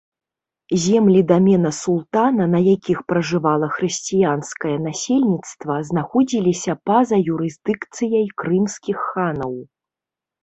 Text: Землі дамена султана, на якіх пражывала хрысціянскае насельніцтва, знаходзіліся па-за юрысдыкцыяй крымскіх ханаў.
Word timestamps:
Землі 0.85 1.19
дамена 1.31 1.71
султана, 1.79 2.45
на 2.53 2.61
якіх 2.75 3.03
пражывала 3.11 3.67
хрысціянскае 3.75 4.73
насельніцтва, 4.87 5.75
знаходзіліся 5.89 6.77
па-за 6.91 7.17
юрысдыкцыяй 7.35 8.25
крымскіх 8.43 8.97
ханаў. 9.11 9.53